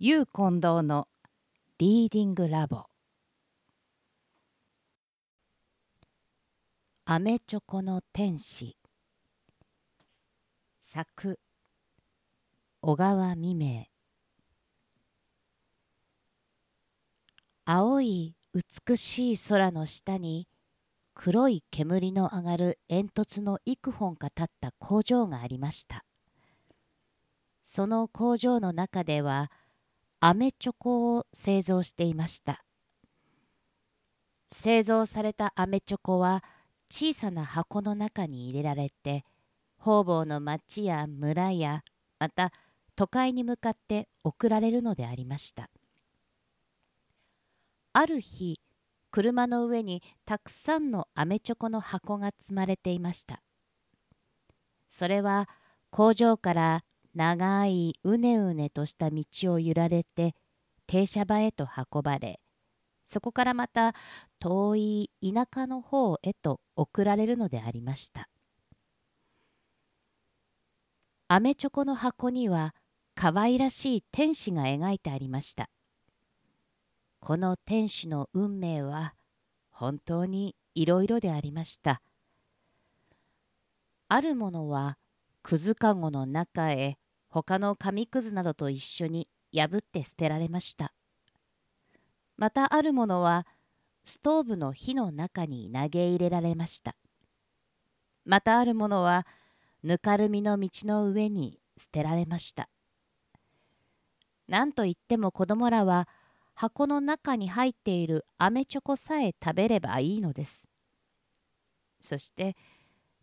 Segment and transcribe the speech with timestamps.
[0.00, 1.06] ゆう近藤の
[1.78, 2.82] リーディングラボ。
[7.04, 8.76] アメチョコの天使。
[10.82, 11.38] 作。
[12.80, 13.84] 小川未明。
[17.64, 18.34] 青い
[18.88, 20.48] 美しい空の下に
[21.14, 26.04] 黒い煙の上がる煙突の幾本か立った工場がありました。
[27.64, 29.52] その工場の中では
[30.26, 32.64] アメチョコを製造していました。
[34.52, 36.42] 製造されたアメチョコは
[36.90, 39.26] 小さな箱の中に入れられて
[39.76, 41.82] 方々の町や村や
[42.18, 42.52] また
[42.96, 45.68] 都会に向かって送られるのでありました。
[47.92, 48.58] ある日
[49.10, 53.42] 車の上にたくさんのアメチョコの箱が積まれていました。
[54.90, 55.50] それは
[55.90, 60.34] 工場から長いうねうねとした道を揺られて
[60.86, 62.40] 停車場へと運ばれ
[63.08, 63.94] そこからまた
[64.40, 68.28] 遠い田舎の方へと送られるのでありました。
[71.28, 72.74] アメチョコの箱には
[73.14, 75.70] 可愛らしい天使が描いてありました。
[77.20, 79.14] この天使の運命は
[79.70, 82.02] 本当にいろいろでありました。
[84.08, 84.98] あるものは
[85.42, 86.98] くずかごの中へ
[87.34, 90.94] 他の紙くずなどと一緒に破って捨てられました。
[92.36, 93.44] またあるものは
[94.04, 96.94] ストーブの火の中に投げ入れられました。
[98.24, 99.26] またあるものは
[99.82, 102.68] ぬかるみの道の上に捨てられました。
[104.46, 106.06] 何といっても子供らは
[106.54, 110.62] 箱の中に入っているアメチョコさえ食べればいいのです。
[112.00, 112.54] そして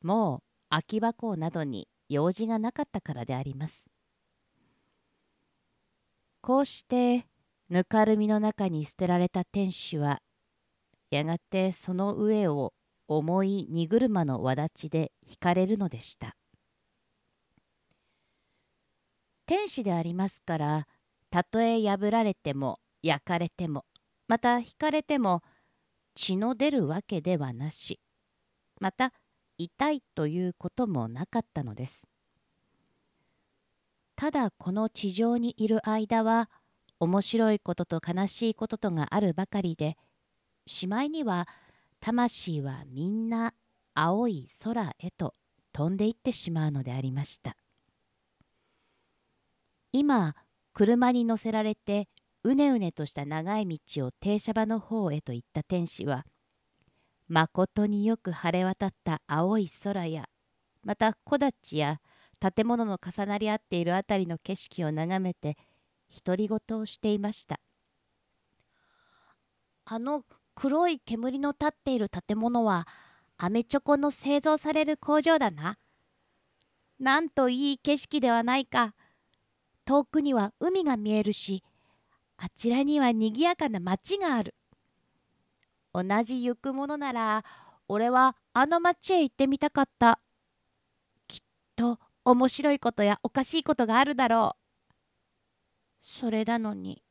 [0.03, 3.90] もう空き箱などに用事がなかったからであります。
[6.41, 7.27] こうして
[7.69, 10.21] ぬかるみの中に捨てられた天使は
[11.11, 12.73] やがてその上を
[13.07, 16.35] 重い荷車の輪立ちで引かれるのでした。
[19.45, 20.87] 天使でありますから
[21.29, 23.85] たとえ破られても焼かれても
[24.27, 25.41] また引かれても
[26.15, 27.99] 血の出るわけではなし
[28.79, 29.13] また
[29.57, 32.10] 痛いということもなかったのです。
[34.21, 36.47] ただこの地上にいる間は
[36.99, 39.97] 面白いことと悲しいこととがあるばかりで
[40.67, 41.47] しまいには
[41.99, 43.55] 魂はみんな
[43.95, 45.33] 青い空へと
[45.73, 47.57] 飛んでいってしまうのでありました。
[49.91, 50.35] 今
[50.75, 52.07] 車に乗せられて
[52.43, 56.27] うねうねとした長い道を停車場の方へと行った天使は
[57.27, 60.29] まことによく晴れ渡った青い空や
[60.83, 61.99] また木立や
[62.41, 65.57] 建物の重なり合っている辺りの景色を眺めて
[66.25, 67.59] 独り言をしていました。
[69.85, 70.23] あの
[70.55, 72.87] 黒い煙の立っている建物は
[73.37, 75.77] アメチョコの製造される工場だな。
[76.99, 78.95] なんといい景色ではないか。
[79.85, 81.63] 遠くには海が見えるし
[82.37, 84.55] あちらにはにぎやかな町がある。
[85.93, 87.43] 同じ行くものなら
[87.87, 90.19] 俺はあの町へ行ってみたかった。
[91.27, 91.39] きっ
[91.75, 94.93] と面白いことやおかしいことがあるだろう。
[96.01, 97.03] それなのに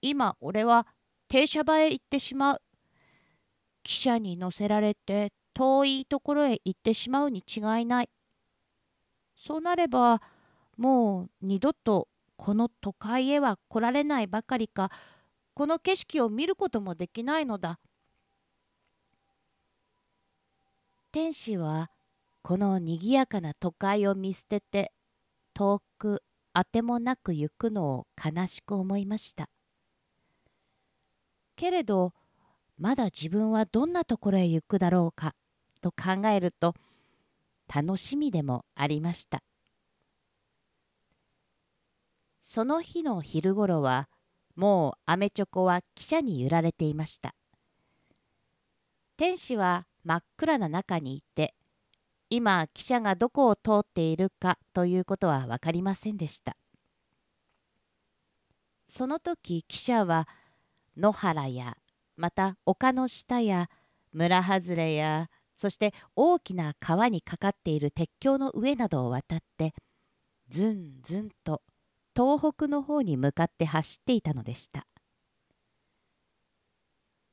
[0.00, 0.86] 今俺は
[1.28, 2.62] 停車場へ行ってしまう。
[3.84, 8.10] 汽車に乗せられて遠いところへ行ってしまうに違いない。
[9.36, 10.22] そうなれば
[10.76, 14.90] もう二度とこの都会へは来られないばかりか。
[15.54, 17.78] この景色を見ることもできないのだ。
[21.12, 21.90] 天使は
[22.46, 24.92] このにぎやかな都会を見捨てて
[25.54, 26.22] 遠く
[26.52, 29.48] あてもなく行くのを悲しく思いました。
[31.56, 32.12] けれど
[32.76, 35.34] まだ自分はどんなところへ行くだろうか
[35.80, 36.74] と考えると
[37.74, 39.42] 楽しみでもありました。
[42.42, 44.10] その日の昼ごろは
[44.54, 47.34] もうアメチョコは汽車に揺られていました。
[49.16, 51.54] 天使は真っ暗な中にいて
[52.34, 56.56] 今汽車がどこを通っているかということは分かりませんでした。
[58.88, 60.26] その時汽車は
[60.96, 61.76] 野原や
[62.16, 63.70] また丘の下や
[64.12, 69.72] 村外れやそして大きな川にかかっている鉄橋の上などを渡って
[70.48, 71.62] ずんずんと
[72.16, 74.88] 東北の方に向かって走っていたのでした。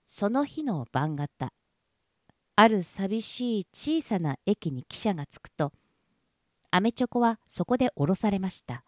[0.05, 1.51] その日の晩方
[2.55, 5.71] ある寂しい小さな駅に汽車が着くと
[6.69, 8.83] アメチョコはそこで降ろされました。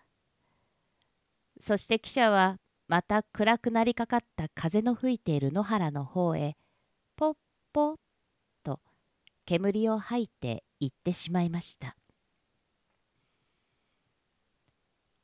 [1.59, 6.55] そして記者はまた暗くなりかかった風の吹いている野原の方へ
[7.15, 7.35] ポッ
[7.71, 7.95] ポッ
[8.63, 8.79] と
[9.45, 11.95] 煙を吐いて行ってしまいました。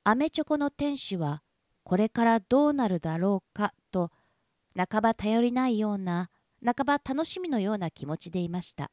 [0.03, 1.43] アメチョコの天使は
[1.83, 4.11] これからどうなるだろうかと
[4.75, 6.29] 半ば頼りないような
[6.63, 8.91] 半ば楽しみのような気持ちでいました。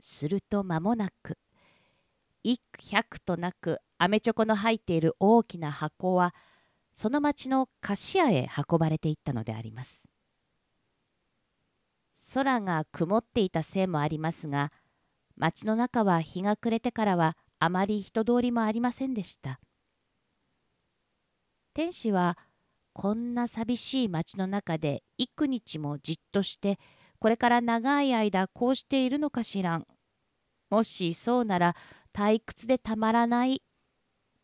[0.00, 1.38] すると間もなく
[2.42, 2.60] 一
[2.90, 6.34] 百となくアメチョコの入っている大きな箱は
[6.94, 10.02] その町の菓子屋へ運ばれていったのであります。
[12.34, 14.72] 空が曇っていたせいもありますが
[15.36, 19.60] 町の中は日が暮れてからはあまり人通りもありませんでした。
[21.74, 22.38] 天使は
[22.98, 26.78] こんな寂しい町の中で幾日もじっとして
[27.18, 29.86] これから長い間こうしているのかしらん。
[30.70, 31.76] もしそうなら
[32.14, 33.60] 退屈でたまらない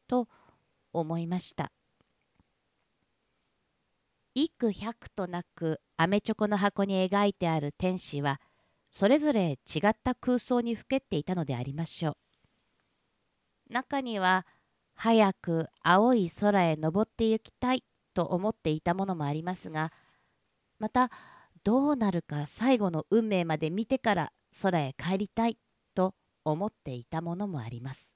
[0.06, 0.28] と
[0.92, 1.72] 思いました。
[4.34, 8.38] 幾百となくアメチョコの箱に描いてある天使は
[8.90, 12.18] それぞれ違った空想にふけっていたのでありましょ
[13.70, 13.72] う。
[13.72, 14.46] 中には
[14.94, 17.82] 早く青い空へ登って行きたい。
[18.14, 19.92] と思っていたものもありますが
[20.78, 21.10] また
[21.64, 25.58] どうなるか最後の運命まで見てから空へ帰りたい
[25.94, 26.14] と
[26.44, 28.08] 思っていたものもあります。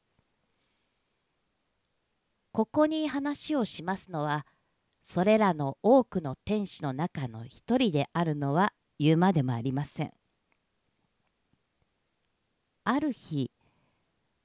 [2.53, 4.47] ここに話をしますのは
[5.05, 10.13] それらの多くの天使の中の一人であるのは言うまでもありません。
[12.83, 13.51] ある日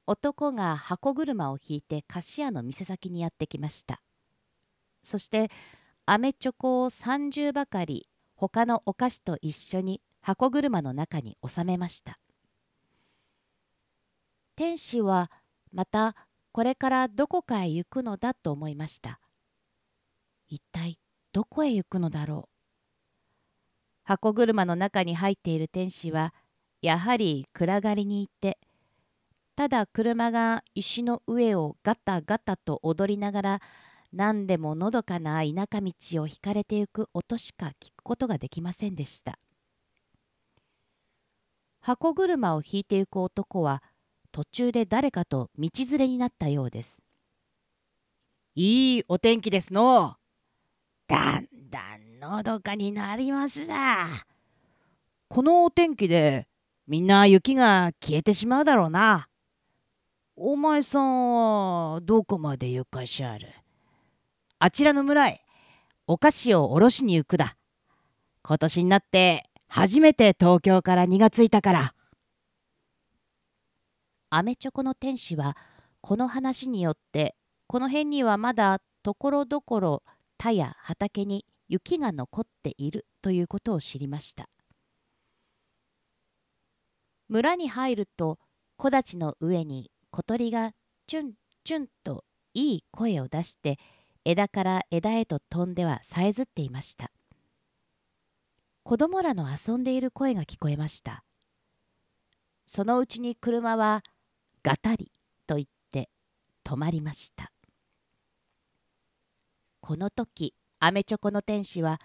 [0.06, 4.02] 男が箱車を引いて菓子屋の店先にやってきました。
[5.04, 5.50] そして
[6.06, 12.20] アメチョコを30ばかり他のお菓子と一緒に箱車の中に収めました。
[14.56, 15.32] 天使は
[15.72, 16.16] また
[16.52, 19.20] これからどこかへ行くのだと思いました。
[20.50, 21.00] 一体
[21.32, 22.52] どこへ行くのだろう。
[24.04, 26.34] 箱車の中に入っている天使は
[26.82, 28.58] やはり暗がりに行って
[29.56, 33.62] ただ車が石の上をガタガタと踊りながら
[34.14, 39.40] 何でものどかな田舎道を引かれてゆく音しか聞くことができませんでした
[41.80, 43.82] 箱車を引いてゆく男は
[44.32, 47.02] 途中で誰かと道連れになったようです。
[48.56, 50.16] いいお天気ですの。
[51.08, 54.26] だんだんのどかになりますな。
[55.28, 56.48] このお天気で
[56.88, 59.28] みんな雪が消えてしまうだろうな。
[60.36, 61.34] お前さん
[61.94, 63.48] はどこまで行かしゃる？
[64.64, 65.42] あちらの村へ
[66.06, 67.58] お菓子をおろしに行くだ。
[68.44, 71.96] 今年になって初めて東京から荷がついたから。
[74.30, 75.58] アメチョコの天使は
[76.00, 77.36] この話によって
[77.66, 80.04] この辺にはまだところどころ
[80.38, 84.48] 田や畑に雪が残っているということを知りました
[87.30, 88.38] 村に入ると
[88.78, 90.74] 木立の上に小鳥が
[91.08, 91.34] チュン
[91.64, 93.80] チュンといい声を出して
[94.24, 97.12] 枝から枝へと飛んではさえずっていました。
[98.84, 101.24] 子供らの遊んでいる声が聞こえました。
[102.68, 104.04] そのうちに車は
[104.64, 105.12] がたり
[105.48, 106.10] と言って
[106.64, 107.52] 止まりました。
[109.82, 112.00] この時アメチョコの天使は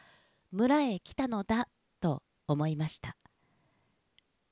[0.50, 1.69] 村へ来たのだ
[2.00, 3.17] と思いました。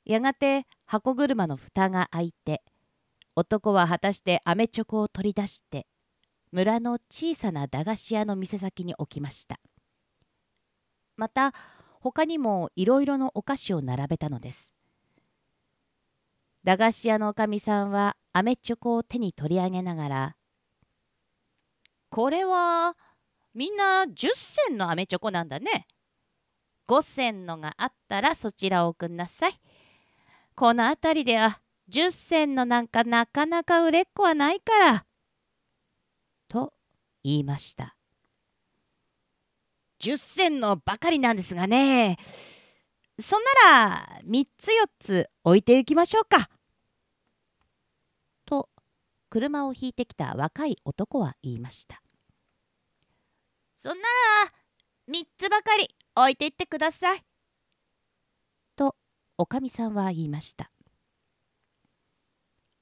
[0.04, 2.62] やがて箱車の蓋が開いて
[3.36, 5.86] 男は果たしてアメチョコを取り出して
[6.54, 9.58] 村の小さな駄菓子屋の店先に置きました
[11.16, 11.52] また
[12.00, 14.72] 他にもいろいろのお菓子を並べたのです
[16.62, 20.36] 駄菓子屋のおかみさんはアメチョコを手に取り上げながら
[22.08, 22.96] 「これは
[23.52, 24.30] みんな10
[24.68, 25.88] 銭のアメチョコなんだね。
[26.88, 29.60] 5銭のがあったらそちらを送んなさい。
[30.54, 35.06] この辺りでは10銭のなんかなかなか売れっ子はないから。」
[36.48, 36.72] と
[37.22, 37.96] 言いました。
[40.00, 42.18] 10銭のばかりなんですがね。
[43.18, 46.50] そんなら3つ4つ置いていきましょうか。
[48.44, 48.68] と
[49.30, 52.02] 車を引いてきた若い男は言いました。
[53.76, 54.02] そんな
[54.44, 54.52] ら
[55.08, 57.24] 3つばかり置いていってください。
[58.76, 58.96] と
[59.38, 60.70] おかみさんは言いました。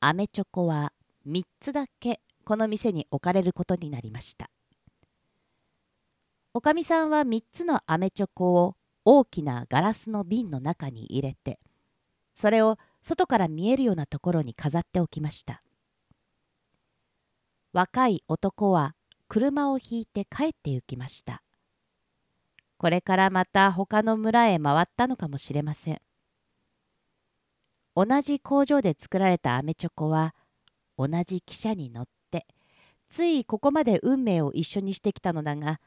[0.01, 0.93] アメチョコは
[1.29, 4.51] 3つだけこの店に置かれることになりました。
[6.55, 11.59] おかみさんは3つのアメチョコを大きなガラスの瓶の中に入れて
[12.35, 15.63] それを外から見えるようなところに飾っておきました
[17.73, 18.95] 若い男は
[19.29, 21.43] 車を引いて帰って行きました。
[22.77, 26.03] これからまた他の村へ回ったのかもしれません。
[27.97, 30.35] 同じ工場で作られたアメチョコは
[30.99, 32.22] 同じ汽車に乗って
[33.13, 35.81] ついここまで運命を一緒にしてきたのだが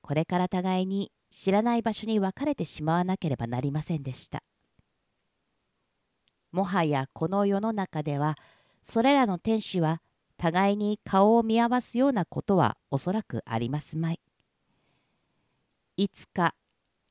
[0.00, 4.42] これから互いに知らない場所に別れてしまわなければなりませんでした。
[6.50, 8.36] もはやこの世の中では
[8.84, 10.02] それらの天使は
[10.38, 14.20] 互いに顔を見合わすようなことはおそらくありますまい。
[15.96, 16.56] いつか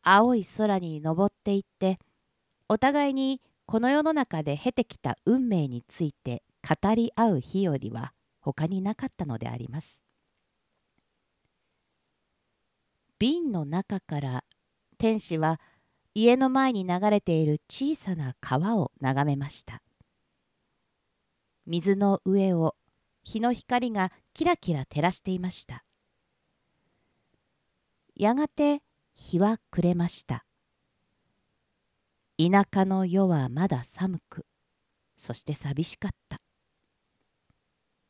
[0.03, 1.97] 青い空に登っていって
[2.67, 8.11] お互いにこの世の中で経てきた運命について語り合う日よりは
[8.45, 9.99] 他になかったのであります。
[13.17, 14.43] 瓶の中から
[14.99, 15.59] 天使は
[16.13, 19.81] 家の前に流れている小さな川を眺めました。
[21.65, 22.75] 水の上を
[23.23, 25.83] 日の光がキラキラ照らしていました。
[28.15, 28.83] やがて
[29.15, 30.45] 日は暮れました。
[32.37, 34.45] 田舎の夜はまだ寒く、
[35.17, 36.44] そして寂しかった。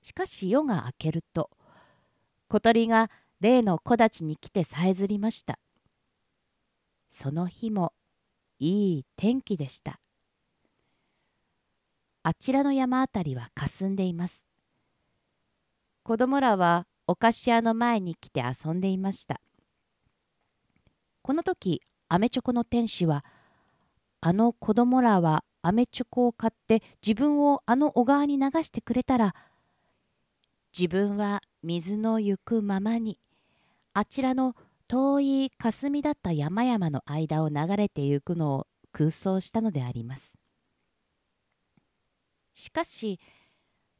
[0.05, 1.49] しかし夜が明けると、
[2.47, 3.09] 小鳥が
[3.39, 5.57] 例の木立に来てさえずりました。
[7.11, 7.91] その日も
[8.59, 9.99] いい天気でした。
[12.21, 14.43] あちらの山あたりはかすんでいます。
[16.03, 19.41] 子供らはお菓子屋の前に来て遊んでいました。
[21.23, 23.25] この時、アメチョコの天使は
[24.21, 29.33] あの子供らはアメチョコを買って自分をあの小川に流してくれたら
[30.77, 33.17] 自分は水の行くままに
[33.93, 34.55] あちらの
[34.89, 40.33] 遠い霞だった山々の間を流れてゆくのを空想したのであります。
[42.53, 43.19] しかし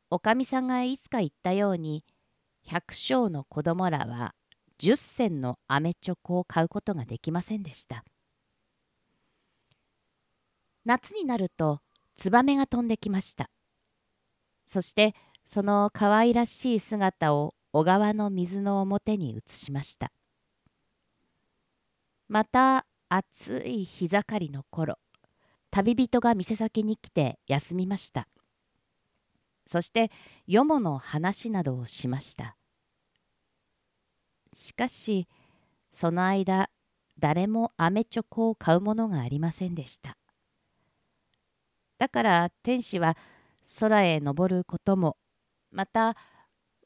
[0.09, 2.03] おかみさんがいつか言ったように
[2.63, 4.35] 百姓の子供らは
[4.79, 8.03] 10銭のアメチョコを買うことができませんでした。
[10.85, 11.79] 夏になると
[12.17, 13.49] ツバメが飛んできました
[14.67, 15.15] そして
[15.47, 20.11] その可愛らしい姿を小川の水の表に移しました。
[22.27, 24.97] また暑い日盛りの頃
[25.71, 28.27] 旅人が店先に来て休みました。
[29.67, 30.11] そして
[30.47, 32.55] よもの話などをしました。
[34.53, 35.27] しかし
[35.91, 36.69] その間
[37.19, 40.17] 誰もアメチョコを買うものがありませんでした。
[41.97, 43.17] だから天使は
[43.79, 45.17] 空へ登ることも
[45.75, 46.15] また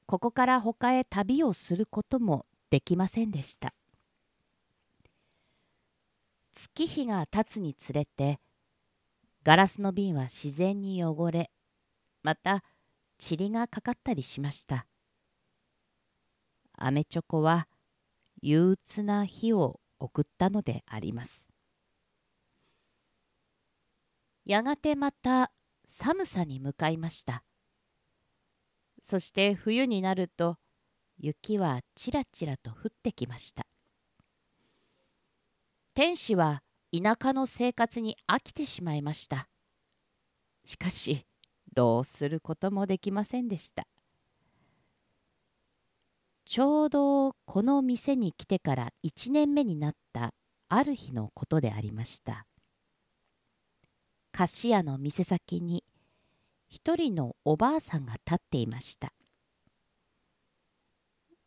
[0.07, 3.75] ここから他へ旅をすることもできませんでした。
[6.55, 8.39] 月日が経つにつれて
[9.43, 11.51] ガラスの瓶は自然に汚れ
[12.23, 12.63] また
[13.29, 14.87] 塵がかかったりしました。
[16.73, 17.67] アメチョコは
[18.41, 21.45] 憂鬱な日を送ったのであります。
[24.45, 25.51] やがてまた
[25.85, 27.43] 寒さに向かいました。
[29.01, 30.57] そして冬になると
[31.17, 33.65] 雪はちらちらと降ってきました。
[35.93, 36.61] 天使は
[36.93, 39.47] 田舎の生活に飽きてしまいました。
[40.65, 41.25] しかし
[41.73, 43.87] どうすることもできませんでした。
[46.45, 50.33] ちょうどこの店に来てから1年目になった
[50.67, 52.45] ある日のことでありました。
[54.31, 55.83] 菓子屋の店先に
[56.69, 59.11] 一人のおばあさんが立っていました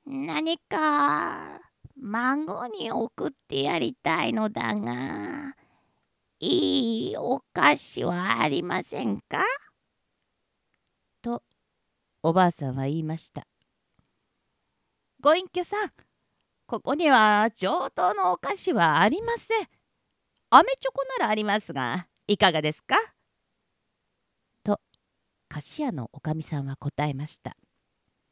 [0.04, 1.60] 何か
[1.96, 5.54] 孫に送ってやりたいのだが
[6.40, 9.44] いいお菓子はありませんか？
[11.22, 11.44] と
[12.24, 13.46] おばあさんは言いました
[15.20, 15.92] ご隠居さん
[16.66, 19.68] ここには上等のお菓子はありません。
[20.50, 22.96] 飴チョコならありますがいかがですか？
[22.96, 23.11] と
[25.52, 27.58] 菓子屋のおかみさんは答えました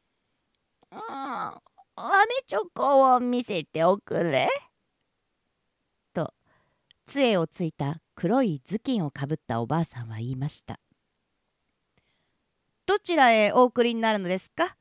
[0.90, 1.60] 「うんあ
[1.96, 4.48] めチョコを見せておくれ」
[6.14, 6.32] と
[7.04, 10.80] 杖をついた黒い頭巾をかぶったおばあさんは言いました
[12.86, 14.78] 「どちらへお送りになるのですか?」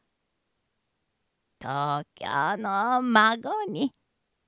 [1.59, 3.93] 東京の孫に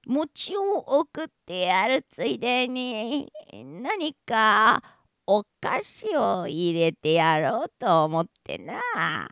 [0.06, 9.30] 餅を送ってやるついでに何かお菓子を入れてやろうと思ってな。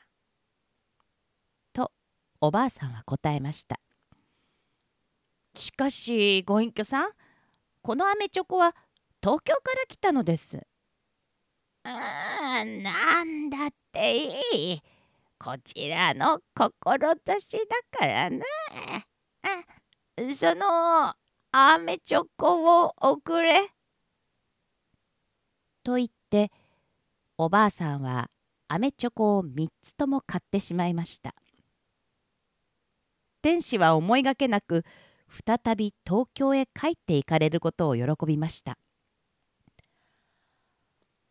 [1.73, 1.91] と
[2.41, 3.79] おばあさんは答えました。
[5.55, 7.11] しかしご隠居さん
[7.81, 8.75] このアメチョコは
[9.21, 10.59] 東京から来たのです。
[11.83, 14.81] ああなんだっていい。
[15.37, 18.45] こちらの志だからな。
[19.53, 21.15] あその
[21.51, 23.71] アメチョコを送れ。
[25.89, 26.51] と言って
[27.39, 28.29] おばあさんは
[28.67, 31.33] アメチョコを3つとも買ってしまいました。
[33.41, 34.85] 天使は思いがけなく
[35.47, 38.77] 再び東京へ帰って行かれることを喜びました。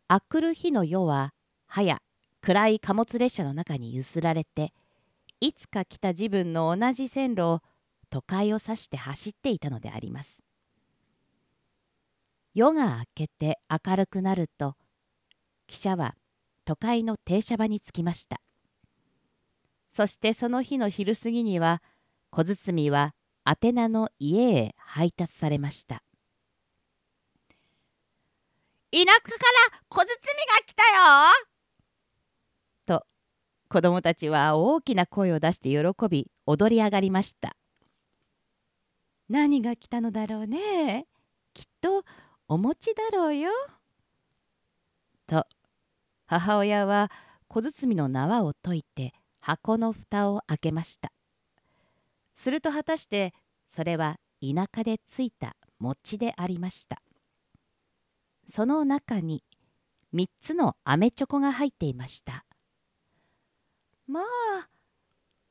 [0.09, 1.31] あくる日の夜は
[1.67, 1.99] はや
[2.41, 4.73] 暗い貨物列車の中にゆすられて
[5.39, 7.61] いつか来た自分の同じ線路を
[8.09, 10.48] 都会を指して走っていたのであります。
[12.53, 14.75] 夜が明けて明るくなると
[15.67, 16.15] 汽車は
[16.65, 18.41] 都会の停車場に着きました。
[19.91, 21.81] そしてその日の昼過ぎには
[22.31, 23.15] 小包は
[23.45, 26.03] 宛名の家へ配達されました。
[28.91, 29.11] 田舎か
[29.71, 30.09] ら小包が
[30.65, 31.47] 来たよ！
[32.85, 33.05] と
[33.69, 35.77] 子供たちは大きな声を出して喜
[36.09, 37.55] び踊り上がりました。
[39.27, 41.05] 何が来たのだろうね。
[41.53, 42.03] きっと
[42.51, 43.51] お餅だろうよ。
[45.27, 45.45] と
[46.25, 47.11] 母親は
[47.47, 51.11] 小包の縄を解いて箱の蓋を開けました。
[52.35, 53.35] すると果たして
[53.69, 57.03] それは田舎でついた餅でありました。
[58.49, 59.43] その中に
[60.15, 62.45] 3つの飴チョコが入っていました。
[64.07, 64.23] まあ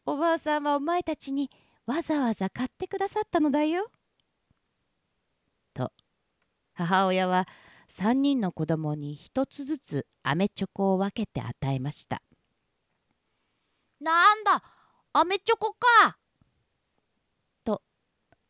[0.04, 1.48] おばあさんはお前たちに
[1.86, 3.88] わざわざ買ってくださったのだよ。
[6.78, 7.48] と母親は
[7.90, 12.22] 3人の子供に1つずつ飴チョコを分けて与えました。
[14.00, 14.62] なんだ
[15.12, 16.18] 飴チョコか。
[17.64, 17.82] と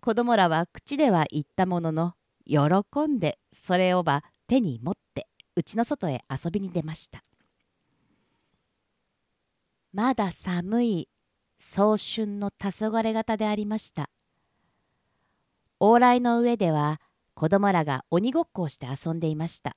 [0.01, 2.13] 子供らは口では言ったものの
[2.47, 2.59] 喜
[3.09, 7.25] んでそれをば手に持って家の外へ遊びに出ました。
[9.93, 11.09] まだ寒い
[11.59, 14.11] 早春の黄昏型でありました。
[15.81, 17.01] 往来の上では
[17.39, 19.77] 子供らが鬼ごっこをして遊んでいました。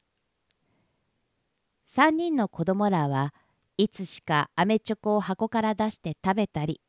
[1.96, 3.36] 3人の子供らは
[3.78, 6.82] いつしかアメチョコを箱から出して食べたり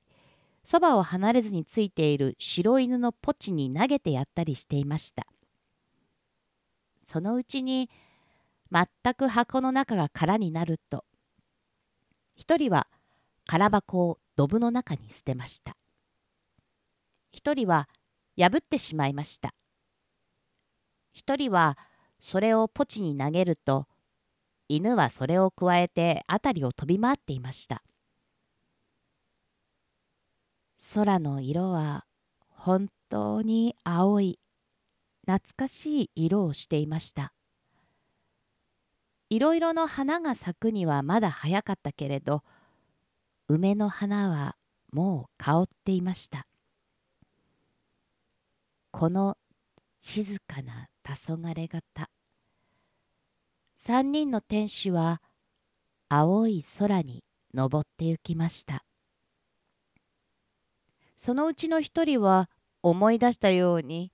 [0.64, 5.26] そばを離れずについている白犬のポチに投げてやったりしていました。
[7.04, 7.90] そのうちに
[8.70, 11.04] 全く箱の中が空になると
[12.34, 12.86] 一人は
[13.44, 15.76] 空箱をドブの中に捨てました。
[17.30, 17.90] 一人は
[18.38, 19.52] 破ってしまいました。
[21.12, 21.78] 一人は
[22.20, 23.86] それをポチに投げると
[24.68, 27.82] 犬はそれをくわえて辺りを飛び回っていました。
[30.94, 32.04] 空の色は
[32.48, 34.38] 本当に青い
[35.26, 37.32] 懐かしい色をしていました。
[39.30, 42.42] いろいろの花が咲くにはまだ早かったけれど
[43.48, 44.56] 梅の花は
[44.92, 46.46] もう香っていました。
[48.90, 49.36] この
[49.98, 52.10] 静かな黄昏型。
[53.76, 55.20] 三人の天使は
[56.08, 58.84] 青い空に登ってゆきました。
[61.16, 62.48] そのうちの一人は
[62.82, 64.12] 思い出したように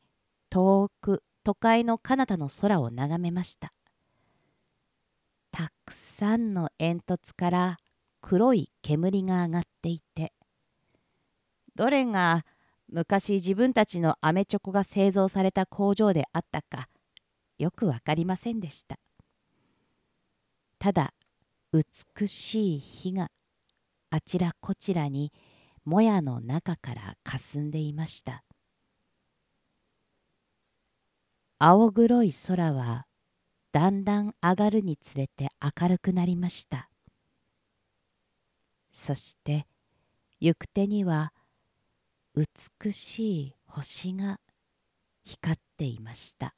[0.51, 3.72] 遠く都会の彼方の空を眺めました。
[5.51, 7.77] たくさんの煙突から
[8.20, 10.33] 黒い煙が上がっていて
[11.74, 12.44] どれが
[12.90, 16.88] 昔自分たちのアメチョコが製造された工場であったか
[17.59, 18.98] よく分かりませんでした。
[20.79, 21.12] ただ
[21.72, 23.31] 美しい火が
[24.11, 25.33] あちらこちらに
[25.85, 28.42] もやの中からかすんでいました。
[31.59, 33.07] 青黒い空は
[33.72, 36.88] だんだん上がるにつれて明るくなりました。
[38.94, 39.66] そして
[40.40, 41.33] 行く手には
[42.38, 44.38] 美しい星が
[45.24, 46.55] 光っていました。